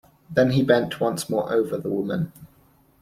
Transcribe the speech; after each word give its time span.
Then 0.31 0.53
he 0.53 0.63
bent 0.63 0.99
once 0.99 1.29
more 1.29 1.53
over 1.53 1.77
the 1.77 1.91
woman. 1.91 2.33